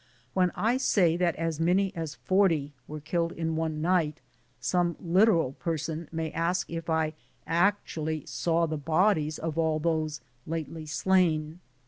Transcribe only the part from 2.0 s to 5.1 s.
forty were killed in one night, some